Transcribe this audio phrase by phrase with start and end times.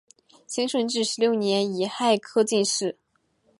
[0.47, 2.97] 清顺治十六年己亥科进士。